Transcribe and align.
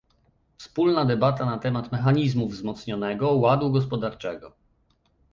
wspólna 0.57 1.05
debata 1.05 1.45
na 1.45 1.57
temat 1.57 1.91
mechanizmów 1.91 2.51
wzmocnionego 2.51 3.31
ładu 3.33 3.71
gospodarczego, 3.71 4.55